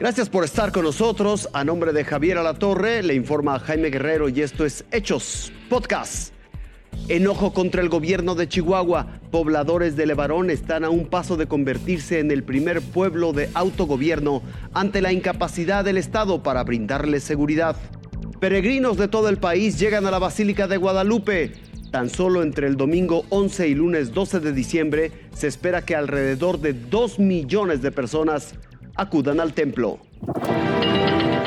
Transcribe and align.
Gracias 0.00 0.30
por 0.30 0.44
estar 0.44 0.72
con 0.72 0.84
nosotros. 0.84 1.50
A 1.52 1.62
nombre 1.62 1.92
de 1.92 2.06
Javier 2.06 2.38
Alatorre, 2.38 3.02
le 3.02 3.12
informa 3.12 3.58
Jaime 3.58 3.90
Guerrero 3.90 4.30
y 4.30 4.40
esto 4.40 4.64
es 4.64 4.82
Hechos 4.90 5.52
Podcast. 5.68 6.32
Enojo 7.08 7.52
contra 7.52 7.82
el 7.82 7.90
gobierno 7.90 8.34
de 8.34 8.48
Chihuahua. 8.48 9.20
Pobladores 9.30 9.96
de 9.96 10.06
Levarón 10.06 10.48
están 10.48 10.84
a 10.84 10.88
un 10.88 11.04
paso 11.04 11.36
de 11.36 11.48
convertirse 11.48 12.18
en 12.18 12.30
el 12.30 12.44
primer 12.44 12.80
pueblo 12.80 13.34
de 13.34 13.50
autogobierno 13.52 14.40
ante 14.72 15.02
la 15.02 15.12
incapacidad 15.12 15.84
del 15.84 15.98
Estado 15.98 16.42
para 16.42 16.64
brindarles 16.64 17.22
seguridad. 17.22 17.76
Peregrinos 18.40 18.96
de 18.96 19.06
todo 19.06 19.28
el 19.28 19.36
país 19.36 19.78
llegan 19.78 20.06
a 20.06 20.10
la 20.10 20.18
Basílica 20.18 20.66
de 20.66 20.78
Guadalupe. 20.78 21.52
Tan 21.90 22.08
solo 22.08 22.42
entre 22.42 22.68
el 22.68 22.78
domingo 22.78 23.26
11 23.28 23.68
y 23.68 23.74
lunes 23.74 24.14
12 24.14 24.40
de 24.40 24.54
diciembre 24.54 25.12
se 25.34 25.46
espera 25.46 25.82
que 25.82 25.94
alrededor 25.94 26.58
de 26.58 26.72
2 26.72 27.18
millones 27.18 27.82
de 27.82 27.92
personas 27.92 28.54
acudan 29.00 29.40
al 29.40 29.52
templo. 29.54 29.98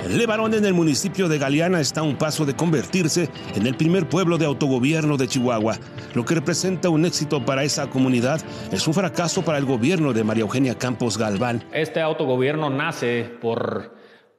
Levarón 0.10 0.54
en 0.54 0.66
el 0.66 0.74
municipio 0.74 1.28
de 1.28 1.38
Galeana 1.38 1.80
está 1.80 2.02
a 2.02 2.04
un 2.04 2.18
paso 2.18 2.46
de 2.46 2.56
convertirse 2.56 3.30
en 3.56 3.66
el 3.66 3.76
primer 3.76 4.10
pueblo 4.10 4.38
de 4.38 4.46
autogobierno 4.46 5.18
de 5.18 5.28
Chihuahua. 5.28 5.78
Lo 6.14 6.26
que 6.26 6.36
representa 6.36 6.90
un 6.90 7.06
éxito 7.06 7.44
para 7.46 7.64
esa 7.64 7.90
comunidad 7.90 8.42
es 8.72 8.88
un 8.88 8.94
fracaso 8.94 9.44
para 9.44 9.58
el 9.58 9.66
gobierno 9.66 10.14
de 10.14 10.24
María 10.24 10.42
Eugenia 10.42 10.76
Campos 10.76 11.18
Galván. 11.18 11.64
Este 11.74 12.02
autogobierno 12.02 12.70
nace 12.70 13.24
por 13.42 13.94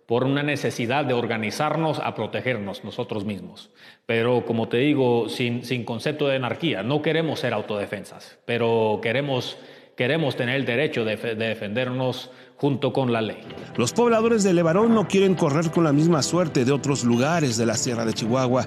por 0.07 0.25
una 0.25 0.43
necesidad 0.43 1.05
de 1.05 1.15
organizarnos 1.15 1.99
a 1.99 2.15
protegernos 2.15 2.85
nosotros 2.85 3.25
mismos. 3.25 3.71
Pero 4.07 4.45
como 4.45 4.69
te 4.69 4.79
digo, 4.79 5.29
sin, 5.29 5.65
sin 5.65 5.85
concepto 5.85 6.29
de 6.29 6.37
anarquía, 6.37 6.83
no 6.83 7.01
queremos 7.01 7.41
ser 7.41 7.55
autodefensas, 7.55 8.39
pero 8.45 9.01
queremos, 9.03 9.57
queremos 9.97 10.37
tener 10.37 10.57
el 10.57 10.67
derecho 10.67 11.05
de, 11.05 11.17
de 11.17 11.35
defendernos 11.35 12.31
junto 12.57 12.93
con 12.93 13.13
la 13.13 13.21
ley. 13.21 13.39
Los 13.77 13.93
pobladores 13.93 14.45
de 14.45 14.55
Levarón 14.55 14.95
no 14.95 15.09
quieren 15.09 15.35
correr 15.35 15.71
con 15.71 15.85
la 15.85 15.93
misma 15.93 16.23
suerte 16.23 16.65
de 16.65 16.73
otros 16.73 17.05
lugares 17.05 17.57
de 17.57 17.67
la 17.67 17.75
Sierra 17.75 18.05
de 18.05 18.15
Chihuahua, 18.15 18.67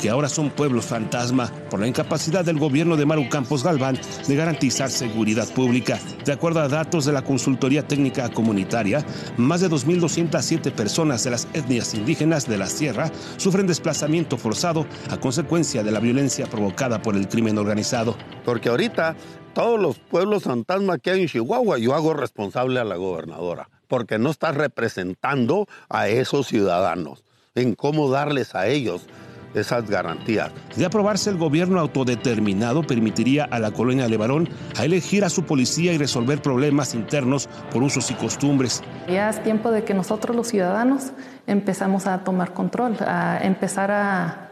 que 0.00 0.10
ahora 0.10 0.28
son 0.28 0.50
pueblos 0.50 0.86
fantasma 0.86 1.52
por 1.70 1.80
la 1.80 1.86
incapacidad 1.86 2.44
del 2.44 2.58
gobierno 2.58 2.96
de 2.96 3.06
Maru 3.06 3.28
Campos 3.28 3.62
Galván 3.62 3.98
de 4.26 4.36
garantizar 4.36 4.90
seguridad 4.90 5.48
pública. 5.52 5.98
De 6.24 6.32
acuerdo 6.32 6.60
a 6.60 6.68
datos 6.68 7.04
de 7.04 7.12
la 7.12 7.22
Consultoría 7.22 7.86
Técnica 7.86 8.28
Comunitaria, 8.30 9.04
más 9.36 9.60
de 9.60 9.70
2.207 9.70 10.72
personas 10.72 11.24
de 11.24 11.30
las 11.30 11.48
etnias 11.52 11.94
indígenas 11.94 12.46
de 12.46 12.58
la 12.58 12.66
Sierra 12.66 13.10
sufren 13.36 13.66
desplazamiento 13.66 14.36
forzado 14.36 14.86
a 15.10 15.18
consecuencia 15.18 15.82
de 15.82 15.92
la 15.92 16.00
violencia 16.00 16.46
provocada 16.46 17.00
por 17.02 17.16
el 17.16 17.28
crimen 17.28 17.58
organizado. 17.58 18.16
Porque 18.44 18.68
ahorita 18.68 19.16
todos 19.56 19.80
los 19.80 19.98
pueblos 19.98 20.42
fantasma 20.42 20.98
que 20.98 21.12
hay 21.12 21.22
en 21.22 21.28
Chihuahua, 21.28 21.78
yo 21.78 21.94
hago 21.94 22.12
responsable 22.12 22.78
a 22.78 22.84
la 22.84 22.96
gobernadora, 22.96 23.70
porque 23.88 24.18
no 24.18 24.28
está 24.28 24.52
representando 24.52 25.66
a 25.88 26.08
esos 26.08 26.48
ciudadanos 26.48 27.24
en 27.54 27.74
cómo 27.74 28.10
darles 28.10 28.54
a 28.54 28.66
ellos 28.66 29.06
esas 29.54 29.88
garantías. 29.88 30.52
De 30.76 30.84
aprobarse 30.84 31.30
el 31.30 31.38
gobierno 31.38 31.80
autodeterminado 31.80 32.82
permitiría 32.82 33.44
a 33.44 33.58
la 33.58 33.70
colonia 33.70 34.06
Levarón 34.08 34.46
a 34.76 34.84
elegir 34.84 35.24
a 35.24 35.30
su 35.30 35.44
policía 35.44 35.94
y 35.94 35.96
resolver 35.96 36.42
problemas 36.42 36.94
internos 36.94 37.48
por 37.72 37.82
usos 37.82 38.10
y 38.10 38.14
costumbres. 38.14 38.82
Ya 39.08 39.30
es 39.30 39.42
tiempo 39.42 39.70
de 39.70 39.84
que 39.84 39.94
nosotros 39.94 40.36
los 40.36 40.48
ciudadanos 40.48 41.12
empezamos 41.46 42.06
a 42.06 42.24
tomar 42.24 42.52
control, 42.52 42.98
a 43.00 43.38
empezar 43.42 43.90
a, 43.90 44.50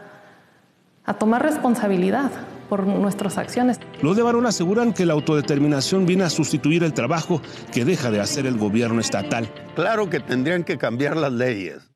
a 1.05 1.13
tomar 1.13 1.43
responsabilidad 1.43 2.31
por 2.65 2.85
nuestras 2.85 3.37
acciones. 3.37 3.79
Los 4.01 4.15
de 4.15 4.23
Barón 4.23 4.45
aseguran 4.45 4.93
que 4.93 5.05
la 5.05 5.13
autodeterminación 5.13 6.05
viene 6.05 6.23
a 6.23 6.29
sustituir 6.29 6.83
el 6.83 6.93
trabajo 6.93 7.41
que 7.71 7.85
deja 7.85 8.11
de 8.11 8.19
hacer 8.19 8.45
el 8.45 8.57
gobierno 8.57 8.99
estatal. 8.99 9.49
Claro 9.75 10.09
que 10.09 10.19
tendrían 10.19 10.63
que 10.63 10.77
cambiar 10.77 11.17
las 11.17 11.31
leyes, 11.31 11.89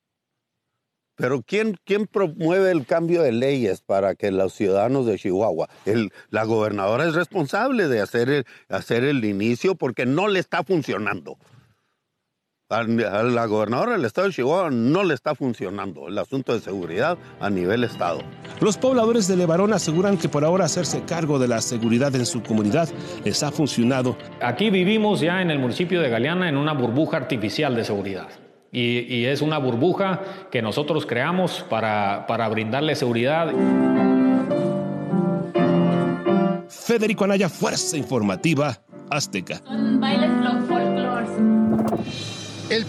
pero 1.20 1.42
¿quién, 1.42 1.76
quién 1.84 2.08
promueve 2.08 2.72
el 2.72 2.86
cambio 2.86 3.22
de 3.22 3.34
leyes 3.34 3.82
para 3.82 4.16
que 4.16 4.32
los 4.32 4.54
ciudadanos 4.54 5.06
de 5.06 5.18
Chihuahua? 5.18 5.68
El, 5.86 6.14
la 6.30 6.46
gobernadora 6.46 7.06
es 7.06 7.14
responsable 7.14 7.90
de 7.90 8.00
hacer 8.00 8.30
el, 8.30 8.46
hacer 8.70 9.04
el 9.04 9.26
inicio 9.26 9.76
porque 9.76 10.06
no 10.06 10.30
le 10.30 10.40
está 10.40 10.64
funcionando. 10.64 11.38
A 12.72 12.84
la 12.84 13.48
gobernadora 13.48 13.94
del 13.94 14.06
estado 14.06 14.28
de 14.28 14.34
Chihuahua 14.36 14.70
no 14.70 15.04
le 15.04 15.16
está 15.16 15.34
funcionando 15.34 16.08
el 16.08 16.16
asunto 16.20 16.54
de 16.54 16.60
seguridad 16.60 17.18
a 17.40 17.50
nivel 17.50 17.84
estado. 17.84 18.20
Los 18.62 18.78
pobladores 18.78 19.28
de 19.28 19.36
Levarón 19.36 19.74
aseguran 19.74 20.20
que 20.20 20.30
por 20.30 20.46
ahora 20.46 20.66
hacerse 20.66 21.02
cargo 21.02 21.40
de 21.40 21.48
la 21.48 21.62
seguridad 21.62 22.16
en 22.16 22.28
su 22.28 22.44
comunidad 22.44 22.88
les 23.26 23.42
ha 23.42 23.52
funcionado. 23.52 24.16
Aquí 24.40 24.70
vivimos 24.70 25.20
ya 25.20 25.42
en 25.42 25.50
el 25.50 25.58
municipio 25.58 26.00
de 26.00 26.10
Galeana 26.10 26.48
en 26.48 26.58
una 26.58 26.74
burbuja 26.74 27.18
artificial 27.18 27.76
de 27.76 27.86
seguridad. 27.86 28.28
Y, 28.72 29.00
y 29.16 29.26
es 29.26 29.42
una 29.42 29.58
burbuja 29.58 30.22
que 30.52 30.62
nosotros 30.62 31.08
creamos 31.08 31.66
para, 31.72 32.28
para 32.28 32.48
brindarle 32.50 32.96
seguridad. 32.96 33.52
Federico 36.70 37.24
Anaya, 37.24 37.50
Fuerza 37.50 37.98
Informativa 37.98 38.78
Azteca. 39.10 39.60
Bailes 39.68 40.30
folclores. 40.68 40.80
El 40.80 40.89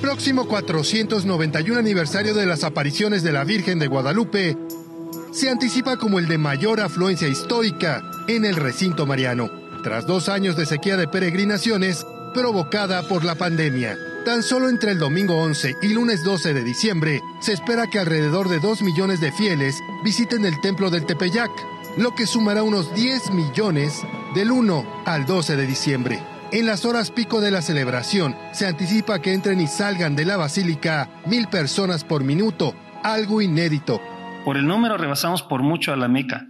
próximo 0.00 0.46
491 0.46 1.78
aniversario 1.78 2.34
de 2.34 2.46
las 2.46 2.64
apariciones 2.64 3.22
de 3.22 3.32
la 3.32 3.44
Virgen 3.44 3.78
de 3.78 3.86
Guadalupe 3.86 4.56
se 5.30 5.50
anticipa 5.50 5.96
como 5.96 6.18
el 6.18 6.26
de 6.26 6.38
mayor 6.38 6.80
afluencia 6.80 7.28
histórica 7.28 8.02
en 8.26 8.44
el 8.44 8.56
recinto 8.56 9.06
mariano, 9.06 9.50
tras 9.82 10.06
dos 10.06 10.28
años 10.28 10.56
de 10.56 10.66
sequía 10.66 10.96
de 10.96 11.06
peregrinaciones 11.06 12.06
provocada 12.34 13.06
por 13.08 13.24
la 13.24 13.34
pandemia. 13.34 13.96
Tan 14.24 14.42
solo 14.42 14.68
entre 14.68 14.92
el 14.92 14.98
domingo 14.98 15.36
11 15.36 15.76
y 15.82 15.88
lunes 15.88 16.24
12 16.24 16.54
de 16.54 16.64
diciembre 16.64 17.20
se 17.40 17.52
espera 17.52 17.86
que 17.86 17.98
alrededor 17.98 18.48
de 18.48 18.58
2 18.58 18.82
millones 18.82 19.20
de 19.20 19.32
fieles 19.32 19.76
visiten 20.02 20.44
el 20.46 20.60
templo 20.60 20.90
del 20.90 21.06
Tepeyac, 21.06 21.50
lo 21.96 22.14
que 22.14 22.26
sumará 22.26 22.62
unos 22.62 22.94
10 22.94 23.32
millones 23.32 24.00
del 24.34 24.50
1 24.50 25.02
al 25.04 25.26
12 25.26 25.56
de 25.56 25.66
diciembre. 25.66 26.39
En 26.52 26.66
las 26.66 26.84
horas 26.84 27.12
pico 27.12 27.40
de 27.40 27.52
la 27.52 27.62
celebración, 27.62 28.34
se 28.50 28.66
anticipa 28.66 29.22
que 29.22 29.32
entren 29.32 29.60
y 29.60 29.68
salgan 29.68 30.16
de 30.16 30.24
la 30.24 30.36
basílica 30.36 31.08
mil 31.24 31.46
personas 31.46 32.02
por 32.02 32.24
minuto, 32.24 32.74
algo 33.04 33.40
inédito. 33.40 34.00
Por 34.44 34.56
el 34.56 34.66
número 34.66 34.96
rebasamos 34.96 35.44
por 35.44 35.62
mucho 35.62 35.92
a 35.92 35.96
la 35.96 36.08
Meca, 36.08 36.48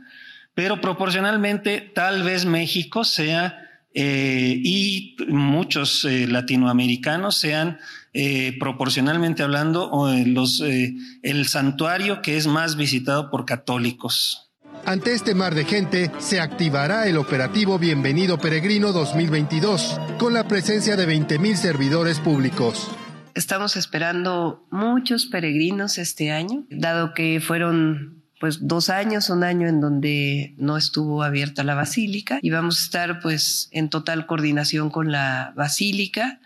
pero 0.54 0.80
proporcionalmente 0.80 1.82
tal 1.94 2.22
vez 2.22 2.46
México 2.46 3.04
sea 3.04 3.58
eh, 3.92 4.58
y 4.64 5.16
muchos 5.28 6.06
eh, 6.06 6.26
latinoamericanos 6.26 7.36
sean 7.36 7.78
eh, 8.14 8.56
proporcionalmente 8.58 9.42
hablando 9.42 10.08
los, 10.24 10.62
el 10.62 11.46
santuario 11.46 12.22
que 12.22 12.38
es 12.38 12.46
más 12.46 12.76
visitado 12.76 13.30
por 13.30 13.44
católicos. 13.44 14.49
Ante 14.86 15.12
este 15.12 15.34
mar 15.34 15.54
de 15.54 15.64
gente, 15.64 16.10
se 16.18 16.40
activará 16.40 17.06
el 17.06 17.16
operativo 17.16 17.78
Bienvenido 17.78 18.38
Peregrino 18.38 18.92
2022, 18.92 20.00
con 20.18 20.32
la 20.34 20.48
presencia 20.48 20.96
de 20.96 21.06
20.000 21.06 21.54
servidores 21.54 22.18
públicos. 22.18 22.90
Estamos 23.34 23.76
esperando 23.76 24.66
muchos 24.70 25.26
peregrinos 25.26 25.98
este 25.98 26.32
año, 26.32 26.64
dado 26.70 27.14
que 27.14 27.40
fueron 27.40 28.24
pues 28.40 28.66
dos 28.66 28.88
años, 28.88 29.28
un 29.28 29.44
año 29.44 29.68
en 29.68 29.80
donde 29.80 30.54
no 30.56 30.76
estuvo 30.76 31.22
abierta 31.22 31.62
la 31.62 31.74
basílica 31.74 32.38
y 32.40 32.50
vamos 32.50 32.80
a 32.80 32.84
estar 32.84 33.20
pues 33.20 33.68
en 33.72 33.90
total 33.90 34.26
coordinación 34.26 34.90
con 34.90 35.12
la 35.12 35.52
basílica 35.54 36.40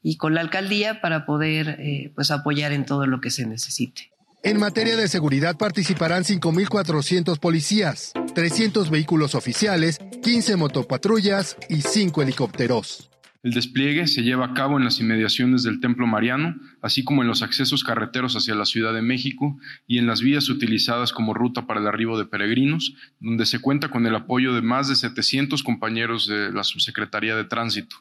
y 0.00 0.16
con 0.16 0.34
la 0.34 0.40
alcaldía 0.40 1.00
para 1.00 1.26
poder 1.26 1.76
eh, 1.80 2.12
pues 2.14 2.30
apoyar 2.30 2.72
en 2.72 2.86
todo 2.86 3.06
lo 3.06 3.20
que 3.20 3.30
se 3.30 3.46
necesite. 3.46 4.10
En 4.42 4.58
materia 4.58 4.96
de 4.96 5.06
seguridad 5.06 5.58
participarán 5.58 6.24
5.400 6.24 7.38
policías, 7.38 8.14
300 8.34 8.88
vehículos 8.88 9.34
oficiales, 9.34 9.98
15 10.22 10.56
motopatrullas 10.56 11.58
y 11.68 11.82
5 11.82 12.22
helicópteros. 12.22 13.10
El 13.42 13.52
despliegue 13.52 14.06
se 14.06 14.22
lleva 14.22 14.46
a 14.46 14.54
cabo 14.54 14.78
en 14.78 14.84
las 14.84 14.98
inmediaciones 14.98 15.62
del 15.62 15.80
Templo 15.80 16.06
Mariano, 16.06 16.56
así 16.80 17.04
como 17.04 17.20
en 17.20 17.28
los 17.28 17.42
accesos 17.42 17.84
carreteros 17.84 18.34
hacia 18.34 18.54
la 18.54 18.64
Ciudad 18.64 18.94
de 18.94 19.02
México 19.02 19.58
y 19.86 19.98
en 19.98 20.06
las 20.06 20.22
vías 20.22 20.48
utilizadas 20.48 21.12
como 21.12 21.34
ruta 21.34 21.66
para 21.66 21.80
el 21.80 21.86
arribo 21.86 22.18
de 22.18 22.24
peregrinos, 22.24 22.94
donde 23.18 23.44
se 23.44 23.58
cuenta 23.58 23.90
con 23.90 24.06
el 24.06 24.14
apoyo 24.14 24.54
de 24.54 24.62
más 24.62 24.88
de 24.88 24.96
700 24.96 25.62
compañeros 25.62 26.26
de 26.26 26.50
la 26.50 26.64
Subsecretaría 26.64 27.36
de 27.36 27.44
Tránsito 27.44 27.96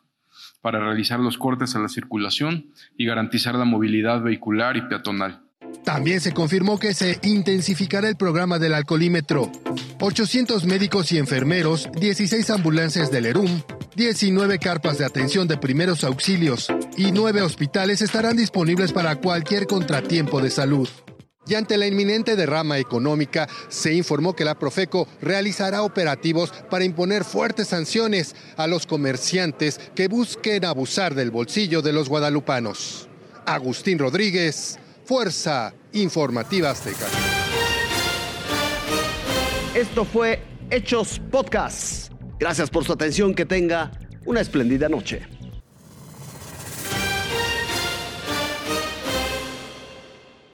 para 0.61 0.79
realizar 0.79 1.19
los 1.19 1.37
cortes 1.37 1.75
a 1.75 1.79
la 1.79 1.89
circulación 1.89 2.67
y 2.97 3.05
garantizar 3.05 3.55
la 3.55 3.65
movilidad 3.65 4.21
vehicular 4.21 4.77
y 4.77 4.81
peatonal. 4.83 5.48
También 5.83 6.21
se 6.21 6.33
confirmó 6.33 6.77
que 6.77 6.93
se 6.93 7.19
intensificará 7.23 8.07
el 8.09 8.15
programa 8.15 8.59
del 8.59 8.73
alcoholímetro. 8.73 9.51
800 9.99 10.65
médicos 10.65 11.11
y 11.11 11.17
enfermeros, 11.17 11.89
16 11.99 12.49
ambulancias 12.51 13.11
del 13.11 13.25
ERUM, 13.25 13.63
19 13.95 14.59
carpas 14.59 14.97
de 14.97 15.05
atención 15.05 15.47
de 15.47 15.57
primeros 15.57 16.03
auxilios 16.03 16.67
y 16.95 17.11
9 17.11 17.41
hospitales 17.41 18.01
estarán 18.01 18.37
disponibles 18.37 18.93
para 18.93 19.15
cualquier 19.15 19.65
contratiempo 19.65 20.41
de 20.41 20.51
salud. 20.51 20.87
Y 21.47 21.55
ante 21.55 21.77
la 21.77 21.87
inminente 21.87 22.35
derrama 22.35 22.77
económica, 22.77 23.49
se 23.69 23.93
informó 23.93 24.35
que 24.35 24.45
la 24.45 24.59
Profeco 24.59 25.07
realizará 25.19 25.81
operativos 25.81 26.53
para 26.69 26.85
imponer 26.85 27.23
fuertes 27.23 27.69
sanciones 27.69 28.35
a 28.55 28.67
los 28.67 28.85
comerciantes 28.85 29.79
que 29.95 30.07
busquen 30.07 30.63
abusar 30.63 31.15
del 31.15 31.31
bolsillo 31.31 31.81
de 31.81 31.91
los 31.91 32.07
guadalupanos. 32.07 33.09
Agustín 33.47 33.97
Rodríguez, 33.97 34.77
Fuerza 35.09 35.73
Informativa 35.93 36.69
Azteca. 36.69 37.07
Esto 39.73 40.05
fue 40.05 40.39
Hechos 40.69 41.19
Podcast. 41.31 42.13
Gracias 42.39 42.69
por 42.69 42.85
su 42.85 42.93
atención, 42.93 43.33
que 43.33 43.43
tenga 43.43 43.89
una 44.27 44.39
espléndida 44.41 44.87
noche. 44.87 45.23